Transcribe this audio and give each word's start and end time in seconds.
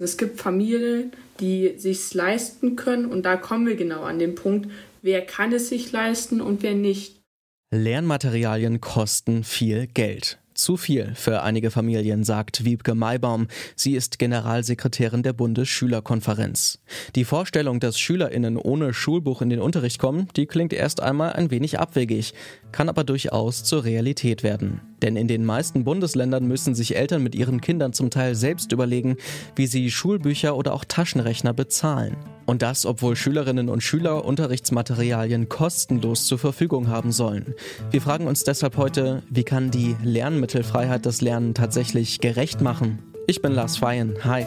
Es 0.00 0.16
gibt 0.16 0.40
Familien, 0.40 1.10
die 1.40 1.74
sich 1.76 2.14
leisten 2.14 2.76
können 2.76 3.06
und 3.06 3.24
da 3.24 3.36
kommen 3.36 3.66
wir 3.66 3.74
genau 3.74 4.02
an 4.02 4.20
den 4.20 4.36
Punkt, 4.36 4.70
wer 5.02 5.26
kann 5.26 5.52
es 5.52 5.70
sich 5.70 5.90
leisten 5.90 6.40
und 6.40 6.62
wer 6.62 6.74
nicht. 6.74 7.20
Lernmaterialien 7.72 8.80
kosten 8.80 9.42
viel 9.42 9.88
Geld. 9.88 10.38
Zu 10.54 10.76
viel 10.76 11.14
für 11.14 11.42
einige 11.42 11.70
Familien, 11.70 12.24
sagt 12.24 12.64
Wiebke 12.64 12.94
Maibaum. 12.94 13.46
Sie 13.76 13.94
ist 13.94 14.18
Generalsekretärin 14.18 15.22
der 15.22 15.32
Bundesschülerkonferenz. 15.32 16.80
Die 17.14 17.24
Vorstellung, 17.24 17.78
dass 17.78 17.98
SchülerInnen 17.98 18.56
ohne 18.56 18.94
Schulbuch 18.94 19.42
in 19.42 19.50
den 19.50 19.60
Unterricht 19.60 20.00
kommen, 20.00 20.28
die 20.36 20.46
klingt 20.46 20.72
erst 20.72 21.00
einmal 21.00 21.32
ein 21.34 21.50
wenig 21.52 21.78
abwegig, 21.78 22.34
kann 22.72 22.88
aber 22.88 23.04
durchaus 23.04 23.62
zur 23.62 23.84
Realität 23.84 24.42
werden. 24.42 24.80
Denn 25.02 25.16
in 25.16 25.28
den 25.28 25.44
meisten 25.44 25.84
Bundesländern 25.84 26.46
müssen 26.46 26.74
sich 26.74 26.96
Eltern 26.96 27.22
mit 27.22 27.34
ihren 27.34 27.60
Kindern 27.60 27.92
zum 27.92 28.10
Teil 28.10 28.34
selbst 28.34 28.72
überlegen, 28.72 29.16
wie 29.56 29.66
sie 29.66 29.90
Schulbücher 29.90 30.56
oder 30.56 30.74
auch 30.74 30.84
Taschenrechner 30.84 31.52
bezahlen. 31.52 32.16
Und 32.46 32.62
das, 32.62 32.86
obwohl 32.86 33.14
Schülerinnen 33.14 33.68
und 33.68 33.82
Schüler 33.82 34.24
Unterrichtsmaterialien 34.24 35.48
kostenlos 35.48 36.26
zur 36.26 36.38
Verfügung 36.38 36.88
haben 36.88 37.12
sollen. 37.12 37.54
Wir 37.90 38.00
fragen 38.00 38.26
uns 38.26 38.42
deshalb 38.42 38.76
heute, 38.76 39.22
wie 39.28 39.44
kann 39.44 39.70
die 39.70 39.96
Lernmittelfreiheit 40.02 41.04
das 41.04 41.20
Lernen 41.20 41.54
tatsächlich 41.54 42.20
gerecht 42.20 42.60
machen? 42.60 43.00
Ich 43.26 43.42
bin 43.42 43.52
Lars 43.52 43.76
Feyen. 43.76 44.14
Hi. 44.24 44.46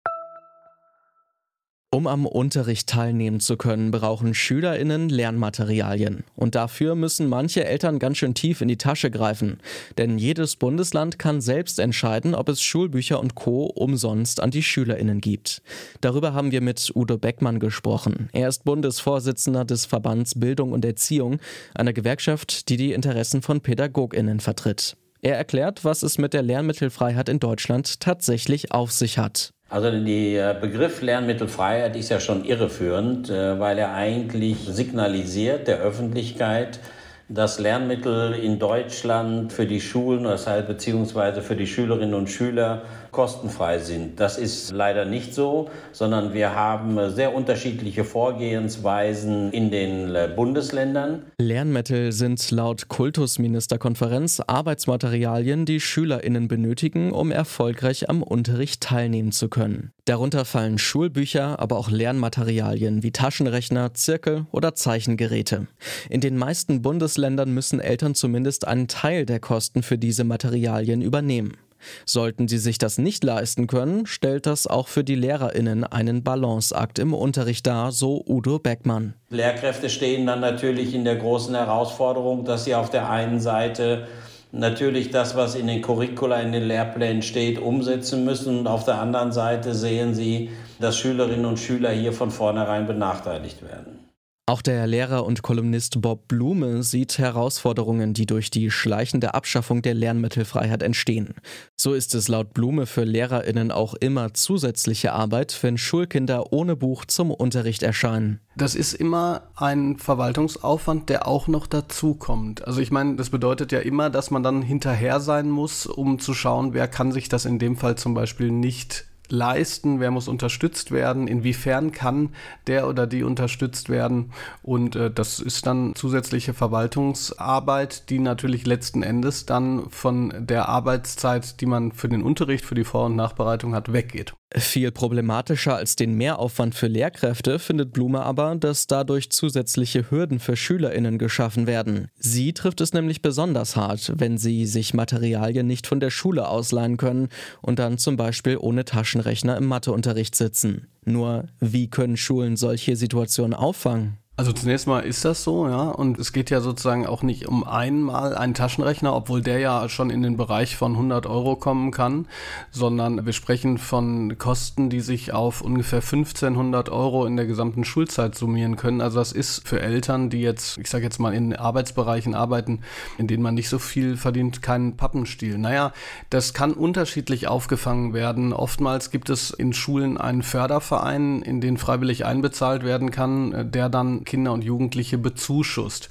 Um 1.93 2.07
am 2.07 2.25
Unterricht 2.25 2.87
teilnehmen 2.87 3.41
zu 3.41 3.57
können, 3.57 3.91
brauchen 3.91 4.33
Schülerinnen 4.33 5.09
Lernmaterialien. 5.09 6.23
Und 6.37 6.55
dafür 6.55 6.95
müssen 6.95 7.27
manche 7.27 7.65
Eltern 7.65 7.99
ganz 7.99 8.17
schön 8.17 8.33
tief 8.33 8.61
in 8.61 8.69
die 8.69 8.77
Tasche 8.77 9.11
greifen. 9.11 9.57
Denn 9.97 10.17
jedes 10.17 10.55
Bundesland 10.55 11.19
kann 11.19 11.41
selbst 11.41 11.79
entscheiden, 11.79 12.33
ob 12.33 12.47
es 12.47 12.61
Schulbücher 12.61 13.19
und 13.19 13.35
Co. 13.35 13.65
umsonst 13.65 14.39
an 14.39 14.51
die 14.51 14.63
Schülerinnen 14.63 15.19
gibt. 15.19 15.61
Darüber 15.99 16.33
haben 16.33 16.53
wir 16.53 16.61
mit 16.61 16.93
Udo 16.95 17.17
Beckmann 17.17 17.59
gesprochen. 17.59 18.29
Er 18.31 18.47
ist 18.47 18.63
Bundesvorsitzender 18.63 19.65
des 19.65 19.85
Verbands 19.85 20.39
Bildung 20.39 20.71
und 20.71 20.85
Erziehung, 20.85 21.39
einer 21.75 21.91
Gewerkschaft, 21.91 22.69
die 22.69 22.77
die 22.77 22.93
Interessen 22.93 23.41
von 23.41 23.59
Pädagoginnen 23.59 24.39
vertritt. 24.39 24.95
Er 25.21 25.35
erklärt, 25.35 25.83
was 25.83 26.03
es 26.03 26.17
mit 26.17 26.33
der 26.33 26.41
Lernmittelfreiheit 26.41 27.27
in 27.27 27.41
Deutschland 27.41 27.99
tatsächlich 27.99 28.71
auf 28.71 28.93
sich 28.93 29.17
hat. 29.17 29.51
Also 29.71 29.89
der 29.89 30.53
Begriff 30.53 31.01
Lernmittelfreiheit 31.01 31.95
ist 31.95 32.09
ja 32.09 32.19
schon 32.19 32.43
irreführend, 32.43 33.29
äh, 33.29 33.57
weil 33.57 33.77
er 33.77 33.93
eigentlich 33.93 34.57
signalisiert 34.65 35.65
der 35.69 35.77
Öffentlichkeit, 35.77 36.81
dass 37.29 37.57
Lernmittel 37.57 38.33
in 38.33 38.59
Deutschland 38.59 39.53
für 39.53 39.65
die 39.65 39.79
Schulen, 39.79 40.25
das 40.25 40.45
heißt 40.45 40.67
beziehungsweise 40.67 41.41
für 41.41 41.55
die 41.55 41.67
Schülerinnen 41.67 42.15
und 42.15 42.29
Schüler 42.29 42.81
kostenfrei 43.11 43.79
sind. 43.79 44.19
Das 44.19 44.37
ist 44.37 44.71
leider 44.71 45.05
nicht 45.05 45.33
so, 45.33 45.69
sondern 45.91 46.33
wir 46.33 46.55
haben 46.55 47.11
sehr 47.11 47.35
unterschiedliche 47.35 48.03
Vorgehensweisen 48.03 49.51
in 49.51 49.71
den 49.71 50.15
äh, 50.15 50.29
Bundesländern. 50.35 51.23
Lernmittel 51.39 52.11
sind 52.11 52.51
laut 52.51 52.87
Kultusministerkonferenz 52.87 54.41
Arbeitsmaterialien, 54.45 55.65
die 55.65 55.79
Schülerinnen 55.79 56.47
benötigen, 56.47 57.11
um 57.11 57.31
erfolgreich 57.31 58.09
am 58.09 58.23
Unterricht 58.23 58.81
teilnehmen 58.81 59.31
zu 59.31 59.49
können. 59.49 59.91
Darunter 60.05 60.45
fallen 60.45 60.77
Schulbücher, 60.77 61.59
aber 61.59 61.77
auch 61.77 61.91
Lernmaterialien 61.91 63.03
wie 63.03 63.11
Taschenrechner, 63.11 63.93
Zirkel 63.93 64.45
oder 64.51 64.73
Zeichengeräte. 64.73 65.67
In 66.09 66.21
den 66.21 66.37
meisten 66.37 66.81
Bundesländern 66.81 67.53
müssen 67.53 67.79
Eltern 67.79 68.15
zumindest 68.15 68.67
einen 68.67 68.87
Teil 68.87 69.25
der 69.25 69.39
Kosten 69.39 69.83
für 69.83 69.97
diese 69.97 70.23
Materialien 70.23 71.01
übernehmen. 71.01 71.57
Sollten 72.05 72.47
sie 72.47 72.57
sich 72.57 72.77
das 72.77 72.97
nicht 72.97 73.23
leisten 73.23 73.67
können, 73.67 74.05
stellt 74.05 74.45
das 74.45 74.67
auch 74.67 74.87
für 74.87 75.03
die 75.03 75.15
Lehrerinnen 75.15 75.83
einen 75.83 76.23
Balanceakt 76.23 76.99
im 76.99 77.13
Unterricht 77.13 77.67
dar, 77.67 77.91
so 77.91 78.23
Udo 78.27 78.59
Beckmann. 78.59 79.13
Lehrkräfte 79.29 79.89
stehen 79.89 80.25
dann 80.25 80.41
natürlich 80.41 80.93
in 80.93 81.05
der 81.05 81.15
großen 81.15 81.55
Herausforderung, 81.55 82.45
dass 82.45 82.65
sie 82.65 82.75
auf 82.75 82.89
der 82.89 83.09
einen 83.09 83.39
Seite 83.39 84.07
natürlich 84.51 85.11
das, 85.11 85.35
was 85.35 85.55
in 85.55 85.67
den 85.67 85.81
Curricula, 85.81 86.41
in 86.41 86.51
den 86.51 86.63
Lehrplänen 86.63 87.21
steht, 87.21 87.59
umsetzen 87.59 88.25
müssen. 88.25 88.59
Und 88.59 88.67
auf 88.67 88.85
der 88.85 88.99
anderen 88.99 89.31
Seite 89.31 89.73
sehen 89.73 90.13
sie, 90.13 90.49
dass 90.79 90.97
Schülerinnen 90.97 91.45
und 91.45 91.59
Schüler 91.59 91.91
hier 91.91 92.13
von 92.13 92.31
vornherein 92.31 92.87
benachteiligt 92.87 93.61
werden. 93.61 94.10
Auch 94.47 94.63
der 94.63 94.87
Lehrer 94.87 95.25
und 95.25 95.43
Kolumnist 95.43 96.01
Bob 96.01 96.27
Blume 96.27 96.81
sieht 96.81 97.19
Herausforderungen, 97.19 98.13
die 98.13 98.25
durch 98.25 98.49
die 98.49 98.71
schleichende 98.71 99.35
Abschaffung 99.35 99.83
der 99.83 99.93
Lernmittelfreiheit 99.93 100.81
entstehen. 100.81 101.35
So 101.79 101.93
ist 101.93 102.15
es 102.15 102.27
laut 102.27 102.53
Blume 102.53 102.87
für 102.87 103.03
Lehrerinnen 103.03 103.71
auch 103.71 103.93
immer 103.93 104.33
zusätzliche 104.33 105.13
Arbeit, 105.13 105.57
wenn 105.61 105.77
Schulkinder 105.77 106.51
ohne 106.51 106.75
Buch 106.75 107.05
zum 107.05 107.29
Unterricht 107.29 107.83
erscheinen. 107.83 108.41
Das 108.57 108.73
ist 108.73 108.93
immer 108.93 109.43
ein 109.55 109.97
Verwaltungsaufwand, 109.97 111.09
der 111.09 111.27
auch 111.27 111.47
noch 111.47 111.67
dazukommt. 111.67 112.65
Also 112.65 112.81
ich 112.81 112.91
meine, 112.91 113.15
das 113.15 113.29
bedeutet 113.29 113.71
ja 113.71 113.79
immer, 113.79 114.09
dass 114.09 114.31
man 114.31 114.41
dann 114.41 114.63
hinterher 114.63 115.19
sein 115.19 115.49
muss, 115.49 115.85
um 115.85 116.19
zu 116.19 116.33
schauen, 116.33 116.73
wer 116.73 116.87
kann 116.87 117.11
sich 117.11 117.29
das 117.29 117.45
in 117.45 117.59
dem 117.59 117.77
Fall 117.77 117.95
zum 117.95 118.15
Beispiel 118.15 118.51
nicht 118.51 119.05
leisten, 119.31 119.99
wer 119.99 120.11
muss 120.11 120.27
unterstützt 120.27 120.91
werden, 120.91 121.27
inwiefern 121.27 121.91
kann 121.91 122.29
der 122.67 122.87
oder 122.87 123.07
die 123.07 123.23
unterstützt 123.23 123.89
werden. 123.89 124.31
Und 124.61 124.95
äh, 124.95 125.11
das 125.11 125.39
ist 125.39 125.65
dann 125.65 125.95
zusätzliche 125.95 126.53
Verwaltungsarbeit, 126.53 128.09
die 128.09 128.19
natürlich 128.19 128.65
letzten 128.65 129.03
Endes 129.03 129.45
dann 129.45 129.89
von 129.89 130.33
der 130.37 130.69
Arbeitszeit, 130.69 131.61
die 131.61 131.65
man 131.65 131.91
für 131.91 132.09
den 132.09 132.23
Unterricht, 132.23 132.65
für 132.65 132.75
die 132.75 132.83
Vor- 132.83 133.05
und 133.05 133.15
Nachbereitung 133.15 133.75
hat, 133.75 133.93
weggeht. 133.93 134.33
Viel 134.57 134.91
problematischer 134.91 135.77
als 135.77 135.95
den 135.95 136.15
Mehraufwand 136.15 136.75
für 136.75 136.87
Lehrkräfte 136.87 137.57
findet 137.57 137.93
Blume 137.93 138.21
aber, 138.21 138.55
dass 138.55 138.85
dadurch 138.85 139.29
zusätzliche 139.29 140.11
Hürden 140.11 140.39
für 140.39 140.57
Schülerinnen 140.57 141.17
geschaffen 141.17 141.67
werden. 141.67 142.09
Sie 142.15 142.51
trifft 142.51 142.81
es 142.81 142.93
nämlich 142.93 143.21
besonders 143.21 143.77
hart, 143.77 144.11
wenn 144.17 144.37
sie 144.37 144.65
sich 144.65 144.93
Materialien 144.93 145.67
nicht 145.67 145.87
von 145.87 146.01
der 146.01 146.09
Schule 146.09 146.49
ausleihen 146.49 146.97
können 146.97 147.29
und 147.61 147.79
dann 147.79 147.97
zum 147.97 148.17
Beispiel 148.17 148.57
ohne 148.57 148.83
Taschenrechner 148.83 149.55
im 149.55 149.67
Matheunterricht 149.67 150.35
sitzen. 150.35 150.87
Nur, 151.05 151.45
wie 151.59 151.89
können 151.89 152.17
Schulen 152.17 152.57
solche 152.57 152.97
Situationen 152.97 153.53
auffangen? 153.53 154.17
Also 154.37 154.53
zunächst 154.53 154.87
mal 154.87 155.01
ist 155.01 155.23
das 155.23 155.43
so, 155.43 155.67
ja. 155.67 155.89
Und 155.89 156.17
es 156.17 156.31
geht 156.31 156.49
ja 156.49 156.61
sozusagen 156.61 157.05
auch 157.05 157.21
nicht 157.21 157.47
um 157.47 157.63
einmal 157.63 158.33
einen 158.33 158.53
Taschenrechner, 158.53 159.13
obwohl 159.13 159.41
der 159.41 159.59
ja 159.59 159.87
schon 159.89 160.09
in 160.09 160.23
den 160.23 160.35
Bereich 160.35 160.77
von 160.77 160.93
100 160.93 161.27
Euro 161.27 161.57
kommen 161.57 161.91
kann, 161.91 162.27
sondern 162.71 163.25
wir 163.25 163.33
sprechen 163.33 163.77
von 163.77 164.37
Kosten, 164.39 164.89
die 164.89 165.01
sich 165.01 165.33
auf 165.33 165.61
ungefähr 165.61 165.99
1500 165.99 166.89
Euro 166.89 167.25
in 167.25 167.35
der 167.35 167.45
gesamten 167.45 167.83
Schulzeit 167.83 168.33
summieren 168.33 168.77
können. 168.77 169.01
Also 169.01 169.19
das 169.19 169.31
ist 169.33 169.67
für 169.67 169.81
Eltern, 169.81 170.31
die 170.31 170.41
jetzt, 170.41 170.77
ich 170.79 170.89
sage 170.89 171.03
jetzt 171.03 171.19
mal, 171.19 171.33
in 171.35 171.53
Arbeitsbereichen 171.53 172.33
arbeiten, 172.33 172.79
in 173.19 173.27
denen 173.27 173.43
man 173.43 173.53
nicht 173.53 173.69
so 173.69 173.79
viel 173.79 174.15
verdient, 174.15 174.63
kein 174.63 174.95
Pappenstiel. 174.95 175.57
Naja, 175.59 175.91
das 176.31 176.55
kann 176.55 176.71
unterschiedlich 176.71 177.47
aufgefangen 177.47 178.13
werden. 178.13 178.53
Oftmals 178.53 179.11
gibt 179.11 179.29
es 179.29 179.51
in 179.51 179.73
Schulen 179.73 180.17
einen 180.17 180.41
Förderverein, 180.41 181.43
in 181.43 181.61
den 181.61 181.77
freiwillig 181.77 182.25
einbezahlt 182.25 182.83
werden 182.83 183.11
kann, 183.11 183.69
der 183.71 183.89
dann 183.89 184.20
Kinder 184.23 184.53
und 184.53 184.63
Jugendliche 184.63 185.17
bezuschusst. 185.17 186.09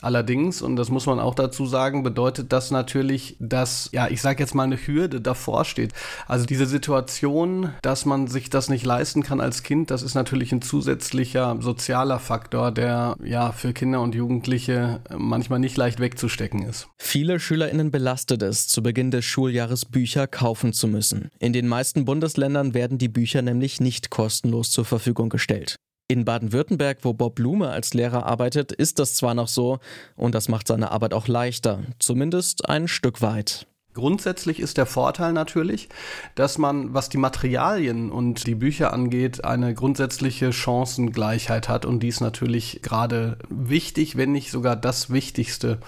Allerdings, 0.00 0.62
und 0.62 0.76
das 0.76 0.90
muss 0.90 1.06
man 1.06 1.18
auch 1.18 1.34
dazu 1.34 1.66
sagen, 1.66 2.04
bedeutet 2.04 2.52
das 2.52 2.70
natürlich, 2.70 3.36
dass, 3.40 3.90
ja, 3.92 4.06
ich 4.08 4.22
sage 4.22 4.40
jetzt 4.40 4.54
mal, 4.54 4.62
eine 4.62 4.76
Hürde 4.76 5.20
davor 5.20 5.64
steht. 5.64 5.92
Also 6.28 6.46
diese 6.46 6.66
Situation, 6.66 7.72
dass 7.82 8.04
man 8.04 8.28
sich 8.28 8.48
das 8.48 8.68
nicht 8.68 8.86
leisten 8.86 9.24
kann 9.24 9.40
als 9.40 9.64
Kind, 9.64 9.90
das 9.90 10.02
ist 10.02 10.14
natürlich 10.14 10.52
ein 10.52 10.62
zusätzlicher 10.62 11.56
sozialer 11.60 12.20
Faktor, 12.20 12.70
der 12.70 13.16
ja 13.24 13.50
für 13.50 13.72
Kinder 13.72 14.00
und 14.00 14.14
Jugendliche 14.14 15.00
manchmal 15.16 15.58
nicht 15.58 15.76
leicht 15.76 15.98
wegzustecken 15.98 16.62
ist. 16.62 16.88
Viele 16.98 17.40
SchülerInnen 17.40 17.90
belastet 17.90 18.42
es, 18.42 18.68
zu 18.68 18.84
Beginn 18.84 19.10
des 19.10 19.24
Schuljahres 19.24 19.84
Bücher 19.84 20.28
kaufen 20.28 20.72
zu 20.72 20.86
müssen. 20.86 21.28
In 21.40 21.52
den 21.52 21.66
meisten 21.66 22.04
Bundesländern 22.04 22.72
werden 22.72 22.98
die 22.98 23.08
Bücher 23.08 23.42
nämlich 23.42 23.80
nicht 23.80 24.10
kostenlos 24.10 24.70
zur 24.70 24.84
Verfügung 24.84 25.28
gestellt. 25.28 25.76
In 26.10 26.24
Baden-Württemberg, 26.24 27.00
wo 27.02 27.12
Bob 27.12 27.34
Blume 27.34 27.68
als 27.68 27.92
Lehrer 27.92 28.24
arbeitet, 28.24 28.72
ist 28.72 28.98
das 28.98 29.12
zwar 29.12 29.34
noch 29.34 29.46
so 29.46 29.78
und 30.16 30.34
das 30.34 30.48
macht 30.48 30.66
seine 30.66 30.90
Arbeit 30.90 31.12
auch 31.12 31.28
leichter, 31.28 31.82
zumindest 31.98 32.66
ein 32.66 32.88
Stück 32.88 33.20
weit. 33.20 33.66
Grundsätzlich 33.92 34.60
ist 34.60 34.78
der 34.78 34.86
Vorteil 34.86 35.34
natürlich, 35.34 35.90
dass 36.34 36.56
man, 36.56 36.94
was 36.94 37.10
die 37.10 37.18
Materialien 37.18 38.10
und 38.10 38.46
die 38.46 38.54
Bücher 38.54 38.94
angeht, 38.94 39.44
eine 39.44 39.74
grundsätzliche 39.74 40.54
Chancengleichheit 40.54 41.68
hat 41.68 41.84
und 41.84 42.02
dies 42.02 42.22
natürlich 42.22 42.80
gerade 42.80 43.36
wichtig, 43.50 44.16
wenn 44.16 44.32
nicht 44.32 44.50
sogar 44.50 44.76
das 44.76 45.10
Wichtigste 45.10 45.78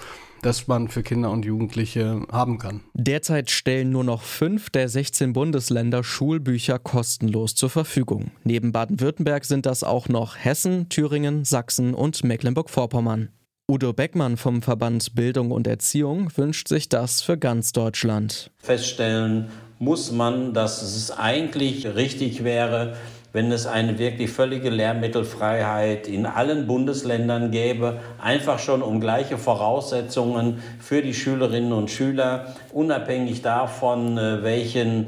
das 0.43 0.69
man 0.69 0.89
für 0.89 1.03
Kinder 1.03 1.31
und 1.31 1.45
Jugendliche 1.45 2.23
haben 2.31 2.59
kann. 2.59 2.81
Derzeit 2.95 3.51
stellen 3.51 3.91
nur 3.91 4.05
noch 4.05 4.23
fünf 4.23 4.71
der 4.71 4.89
16 4.89 5.33
Bundesländer 5.33 6.03
Schulbücher 6.05 6.79
kostenlos 6.79 7.55
zur 7.55 7.71
Verfügung. 7.71 8.31
Neben 8.45 8.73
Baden-Württemberg 8.73 9.45
sind 9.45 9.67
das 9.67 9.85
auch 9.85 10.09
noch 10.09 10.37
Hessen, 10.37 10.89
Thüringen, 10.89 11.45
Sachsen 11.45 11.95
und 11.95 12.25
Mecklenburg-Vorpommern. 12.25 13.31
Udo 13.71 13.93
Beckmann 13.93 14.37
vom 14.37 14.63
Verband 14.63 15.15
Bildung 15.15 15.53
und 15.53 15.69
Erziehung 15.69 16.37
wünscht 16.37 16.67
sich 16.67 16.89
das 16.89 17.23
für 17.23 17.39
ganz 17.39 17.73
Deutschland. 17.73 18.51
Feststellen 18.59 19.49
muss 19.79 20.11
man, 20.11 20.53
dass 20.55 20.83
es 20.83 21.13
eigentlich 21.13 21.87
richtig 21.87 22.43
wäre, 22.43 22.97
wenn 23.33 23.53
es 23.53 23.67
eine 23.67 23.99
wirklich 23.99 24.31
völlige 24.31 24.71
Lehrmittelfreiheit 24.71 26.09
in 26.09 26.27
allen 26.27 26.67
Bundesländern 26.67 27.51
gäbe, 27.51 28.01
einfach 28.21 28.59
schon 28.59 28.83
um 28.83 29.01
gleiche 29.01 29.39
Voraussetzungen 29.39 30.63
für 30.81 31.03
die 31.03 31.15
Schülerinnen 31.15 31.73
und 31.73 31.91
Schüler, 31.91 32.55
unabhängig 32.73 33.43
davon, 33.43 34.19
äh, 34.19 34.43
welchen 34.43 35.07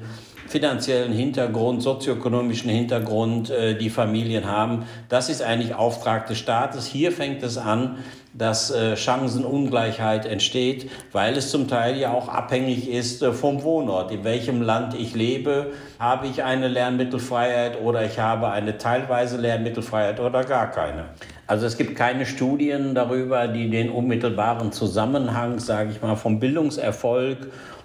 finanziellen 0.49 1.13
Hintergrund, 1.13 1.83
sozioökonomischen 1.83 2.71
Hintergrund 2.71 3.51
äh, 3.51 3.77
die 3.77 3.91
Familien 3.91 4.47
haben. 4.47 4.85
Das 5.09 5.29
ist 5.29 5.43
eigentlich 5.43 5.75
Auftrag 5.75 6.27
des 6.27 6.39
Staates. 6.39 6.87
Hier 6.87 7.13
fängt 7.13 7.43
es 7.43 7.59
an, 7.59 7.99
dass 8.35 8.71
äh, 8.71 8.97
Chancenungleichheit 8.97 10.25
entsteht, 10.25 10.91
weil 11.13 11.37
es 11.37 11.51
zum 11.51 11.69
Teil 11.69 11.99
ja 11.99 12.13
auch 12.13 12.29
abhängig 12.29 12.89
ist 12.89 13.23
äh, 13.23 13.33
vom 13.33 13.63
Wohnort. 13.63 14.11
In 14.11 14.25
welchem 14.25 14.63
Land 14.63 14.95
ich 14.95 15.15
lebe, 15.15 15.73
habe 15.99 16.27
ich 16.27 16.43
eine 16.43 16.69
Lernmittelfreiheit 16.69 17.81
oder 17.81 18.05
ich 18.05 18.19
habe 18.19 18.51
eine 18.51 18.79
teilweise 18.79 19.37
Lernmittelfreiheit 19.37 20.19
oder 20.19 20.45
gar 20.45 20.71
keine. 20.71 21.05
Also 21.47 21.67
es 21.67 21.77
gibt 21.77 21.97
keine 21.97 22.25
Studien 22.25 22.95
darüber, 22.95 23.49
die 23.49 23.69
den 23.69 23.91
unmittelbaren 23.91 24.73
Zusammenhang, 24.73 25.59
sage 25.59 25.91
ich 25.91 26.01
mal, 26.01 26.17
vom 26.17 26.41
Bildungserfolg 26.41 27.37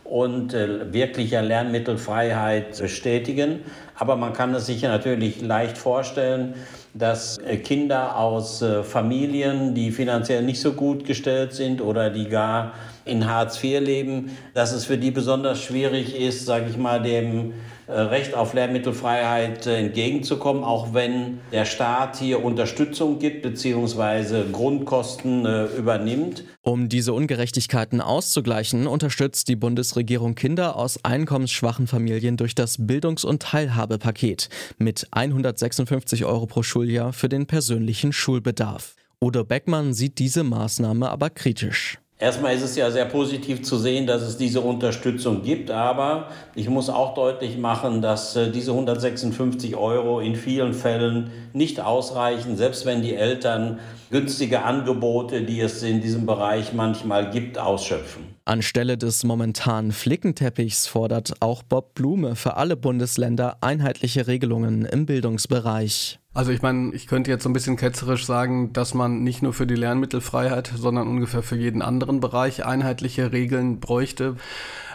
und 0.09 0.53
äh, 0.53 0.93
wirklicher 0.93 1.41
Lernmittelfreiheit 1.41 2.77
bestätigen. 2.79 3.59
Aber 3.95 4.15
man 4.15 4.33
kann 4.33 4.53
es 4.53 4.65
sich 4.65 4.83
natürlich 4.83 5.41
leicht 5.41 5.77
vorstellen, 5.77 6.55
dass 6.93 7.37
äh, 7.39 7.57
Kinder 7.57 8.17
aus 8.17 8.61
äh, 8.61 8.83
Familien, 8.83 9.73
die 9.73 9.91
finanziell 9.91 10.43
nicht 10.43 10.61
so 10.61 10.73
gut 10.73 11.05
gestellt 11.05 11.53
sind 11.53 11.81
oder 11.81 12.09
die 12.09 12.29
gar 12.29 12.73
in 13.05 13.27
Hartz 13.27 13.63
IV 13.63 13.81
leben, 13.81 14.37
dass 14.53 14.71
es 14.71 14.85
für 14.85 14.97
die 14.97 15.11
besonders 15.11 15.61
schwierig 15.61 16.19
ist, 16.19 16.45
sage 16.45 16.67
ich 16.69 16.77
mal, 16.77 17.01
dem 17.01 17.53
Recht 17.91 18.33
auf 18.33 18.53
Lehrmittelfreiheit 18.53 19.65
äh, 19.65 19.77
entgegenzukommen, 19.77 20.63
auch 20.63 20.93
wenn 20.93 21.39
der 21.51 21.65
Staat 21.65 22.17
hier 22.17 22.43
Unterstützung 22.43 23.19
gibt 23.19 23.43
bzw. 23.43 24.51
Grundkosten 24.51 25.45
äh, 25.45 25.65
übernimmt. 25.65 26.43
Um 26.61 26.89
diese 26.89 27.13
Ungerechtigkeiten 27.13 28.01
auszugleichen, 28.01 28.87
unterstützt 28.87 29.47
die 29.47 29.55
Bundesregierung 29.55 30.35
Kinder 30.35 30.75
aus 30.75 31.03
einkommensschwachen 31.05 31.87
Familien 31.87 32.35
durch 32.35 32.55
das 32.55 32.85
Bildungs- 32.85 33.23
und 33.23 33.41
Teilhabepaket 33.41 34.49
mit 34.77 35.07
156 35.11 36.25
Euro 36.25 36.45
pro 36.45 36.63
Schuljahr 36.63 37.13
für 37.13 37.29
den 37.29 37.45
persönlichen 37.45 38.11
Schulbedarf. 38.11 38.95
Udo 39.21 39.43
Beckmann 39.43 39.93
sieht 39.93 40.19
diese 40.19 40.43
Maßnahme 40.43 41.09
aber 41.09 41.29
kritisch. 41.29 41.99
Erstmal 42.19 42.55
ist 42.55 42.63
es 42.63 42.75
ja 42.75 42.89
sehr 42.89 43.05
positiv 43.05 43.61
zu 43.61 43.77
sehen, 43.77 44.07
dass 44.07 44.23
es 44.23 44.37
diese 44.37 44.61
Unterstützung 44.61 45.43
gibt, 45.43 45.69
aber 45.69 46.29
ich 46.55 46.67
muss 46.67 46.89
auch 46.89 47.13
deutlich 47.13 47.59
machen, 47.59 48.01
dass 48.01 48.35
äh, 48.35 48.49
diese 48.49 48.71
156 48.71 49.75
Euro 49.75 50.19
in 50.19 50.35
vielen 50.35 50.73
Fällen 50.73 51.29
nicht 51.53 51.79
ausreichen, 51.79 52.57
selbst 52.57 52.87
wenn 52.87 53.03
die 53.03 53.13
Eltern 53.13 53.77
günstige 54.09 54.63
Angebote, 54.63 55.43
die 55.43 55.61
es 55.61 55.83
in 55.83 56.01
diesem 56.01 56.25
Bereich 56.25 56.73
manchmal 56.73 57.29
gibt, 57.29 57.59
ausschöpfen. 57.59 58.23
Anstelle 58.45 58.97
des 58.97 59.23
momentanen 59.23 59.91
Flickenteppichs 59.91 60.87
fordert 60.87 61.33
auch 61.41 61.61
Bob 61.61 61.93
Blume 61.93 62.35
für 62.35 62.57
alle 62.57 62.77
Bundesländer 62.77 63.57
einheitliche 63.61 64.25
Regelungen 64.25 64.85
im 64.85 65.05
Bildungsbereich. 65.05 66.19
Also 66.37 66.51
ich 66.51 66.61
meine, 66.61 66.93
ich 66.93 67.07
könnte 67.07 67.31
jetzt 67.31 67.41
so 67.41 67.49
ein 67.49 67.53
bisschen 67.53 67.77
ketzerisch 67.77 68.23
sagen, 68.23 68.71
dass 68.71 68.93
man 68.93 69.23
nicht 69.23 69.41
nur 69.41 69.53
für 69.53 69.65
die 69.65 69.73
Lernmittelfreiheit, 69.73 70.71
sondern 70.77 71.07
ungefähr 71.07 71.41
für 71.41 71.55
jeden 71.55 71.81
anderen 71.81 72.19
Bereich 72.19 72.63
einheitliche 72.63 73.31
Regeln 73.31 73.79
bräuchte. 73.79 74.35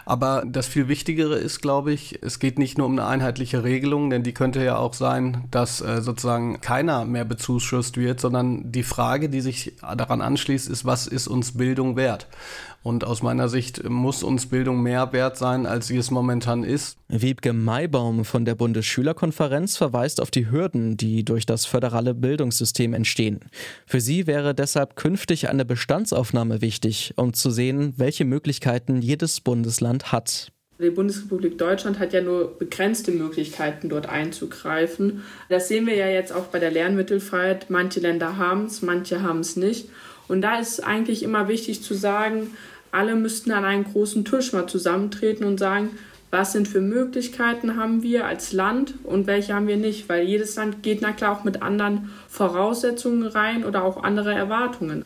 Aber 0.04 0.44
das 0.46 0.68
viel 0.68 0.86
Wichtigere 0.86 1.34
ist, 1.34 1.60
glaube 1.60 1.92
ich, 1.92 2.22
es 2.22 2.38
geht 2.38 2.60
nicht 2.60 2.78
nur 2.78 2.86
um 2.86 2.92
eine 2.92 3.06
einheitliche 3.06 3.64
Regelung, 3.64 4.08
denn 4.10 4.22
die 4.22 4.34
könnte 4.34 4.62
ja 4.62 4.76
auch 4.76 4.94
sein, 4.94 5.48
dass 5.50 5.80
äh, 5.80 6.00
sozusagen 6.00 6.60
keiner 6.60 7.04
mehr 7.04 7.24
bezuschusst 7.24 7.96
wird, 7.96 8.20
sondern 8.20 8.70
die 8.70 8.84
Frage, 8.84 9.28
die 9.28 9.40
sich 9.40 9.72
daran 9.80 10.20
anschließt, 10.20 10.68
ist, 10.68 10.84
was 10.84 11.08
ist 11.08 11.26
uns 11.26 11.56
Bildung 11.56 11.96
wert? 11.96 12.28
Und 12.82 13.04
aus 13.04 13.22
meiner 13.22 13.48
Sicht 13.48 13.88
muss 13.88 14.22
uns 14.22 14.46
Bildung 14.46 14.82
mehr 14.82 15.12
wert 15.12 15.36
sein, 15.36 15.66
als 15.66 15.86
sie 15.86 15.96
es 15.96 16.10
momentan 16.10 16.64
ist. 16.64 16.98
Wiebke 17.08 17.52
Maibaum 17.52 18.24
von 18.24 18.44
der 18.44 18.56
Bundesschülerkonferenz 18.56 19.76
verweist 19.76 20.20
auf 20.20 20.30
die 20.30 20.50
Hürden, 20.50 20.96
die 20.96 21.24
durch 21.24 21.46
das 21.46 21.64
föderale 21.64 22.14
Bildungssystem 22.14 22.92
entstehen. 22.92 23.40
Für 23.86 24.00
sie 24.00 24.26
wäre 24.26 24.54
deshalb 24.54 24.96
künftig 24.96 25.48
eine 25.48 25.64
Bestandsaufnahme 25.64 26.60
wichtig, 26.60 27.14
um 27.16 27.34
zu 27.34 27.50
sehen, 27.50 27.94
welche 27.96 28.24
Möglichkeiten 28.24 29.00
jedes 29.00 29.40
Bundesland 29.40 30.10
hat. 30.10 30.52
Die 30.80 30.90
Bundesrepublik 30.90 31.58
Deutschland 31.58 32.00
hat 32.00 32.12
ja 32.12 32.20
nur 32.20 32.58
begrenzte 32.58 33.12
Möglichkeiten, 33.12 33.88
dort 33.88 34.08
einzugreifen. 34.08 35.22
Das 35.48 35.68
sehen 35.68 35.86
wir 35.86 35.94
ja 35.94 36.08
jetzt 36.08 36.32
auch 36.32 36.46
bei 36.46 36.58
der 36.58 36.72
Lernmittelfreiheit. 36.72 37.70
Manche 37.70 38.00
Länder 38.00 38.36
haben 38.36 38.64
es, 38.64 38.82
manche 38.82 39.22
haben 39.22 39.40
es 39.40 39.54
nicht. 39.54 39.88
Und 40.28 40.42
da 40.42 40.58
ist 40.58 40.80
eigentlich 40.80 41.22
immer 41.22 41.48
wichtig 41.48 41.82
zu 41.82 41.94
sagen, 41.94 42.50
alle 42.90 43.14
müssten 43.16 43.52
an 43.52 43.64
einen 43.64 43.84
großen 43.84 44.24
Tisch 44.24 44.52
mal 44.52 44.66
zusammentreten 44.66 45.44
und 45.46 45.58
sagen, 45.58 45.90
was 46.30 46.52
sind 46.52 46.66
für 46.66 46.80
Möglichkeiten 46.80 47.76
haben 47.76 48.02
wir 48.02 48.24
als 48.24 48.54
Land 48.54 48.94
und 49.04 49.26
welche 49.26 49.54
haben 49.54 49.66
wir 49.66 49.76
nicht, 49.76 50.08
weil 50.08 50.26
jedes 50.26 50.56
Land 50.56 50.82
geht 50.82 51.02
na 51.02 51.12
klar 51.12 51.36
auch 51.36 51.44
mit 51.44 51.60
anderen 51.60 52.10
Voraussetzungen 52.28 53.26
rein 53.26 53.64
oder 53.64 53.84
auch 53.84 54.02
andere 54.02 54.32
Erwartungen. 54.32 55.04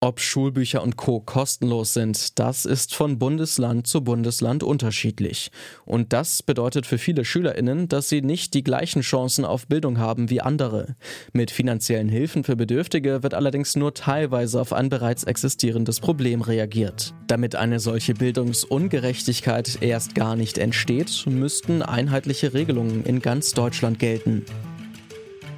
Ob 0.00 0.20
Schulbücher 0.20 0.80
und 0.84 0.96
Co 0.96 1.18
kostenlos 1.18 1.92
sind, 1.92 2.38
das 2.38 2.66
ist 2.66 2.94
von 2.94 3.18
Bundesland 3.18 3.88
zu 3.88 4.04
Bundesland 4.04 4.62
unterschiedlich. 4.62 5.50
Und 5.84 6.12
das 6.12 6.44
bedeutet 6.44 6.86
für 6.86 6.98
viele 6.98 7.24
Schülerinnen, 7.24 7.88
dass 7.88 8.08
sie 8.08 8.22
nicht 8.22 8.54
die 8.54 8.62
gleichen 8.62 9.02
Chancen 9.02 9.44
auf 9.44 9.66
Bildung 9.66 9.98
haben 9.98 10.30
wie 10.30 10.40
andere. 10.40 10.94
Mit 11.32 11.50
finanziellen 11.50 12.08
Hilfen 12.08 12.44
für 12.44 12.54
Bedürftige 12.54 13.24
wird 13.24 13.34
allerdings 13.34 13.74
nur 13.74 13.92
teilweise 13.92 14.60
auf 14.60 14.72
ein 14.72 14.88
bereits 14.88 15.24
existierendes 15.24 15.98
Problem 15.98 16.42
reagiert. 16.42 17.12
Damit 17.26 17.56
eine 17.56 17.80
solche 17.80 18.14
Bildungsungerechtigkeit 18.14 19.78
erst 19.80 20.14
gar 20.14 20.36
nicht 20.36 20.58
entsteht, 20.58 21.26
müssten 21.26 21.82
einheitliche 21.82 22.54
Regelungen 22.54 23.02
in 23.02 23.20
ganz 23.20 23.52
Deutschland 23.52 23.98
gelten. 23.98 24.44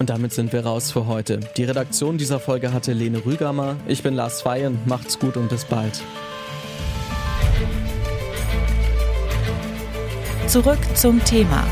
Und 0.01 0.09
damit 0.09 0.33
sind 0.33 0.55
wir 0.55 0.65
raus 0.65 0.91
für 0.91 1.07
heute. 1.07 1.41
Die 1.59 1.65
Redaktion 1.65 2.17
dieser 2.17 2.41
Folge 2.41 2.73
hatte 2.73 2.95
Lene 2.95 3.23
Rügamer. 3.27 3.77
Ich 3.87 4.03
bin 4.03 4.15
Lars 4.15 4.41
Feyen. 4.41 4.79
Macht's 4.87 5.19
gut 5.19 5.37
und 5.37 5.51
bis 5.51 5.67
bald. 5.67 6.01
Zurück 10.47 10.79
zum 10.95 11.23
Thema 11.25 11.65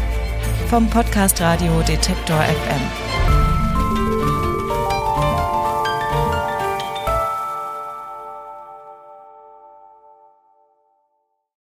vom 0.68 0.90
Podcast 0.90 1.40
Radio 1.40 1.80
Detektor 1.88 2.36
FM. 2.36 3.07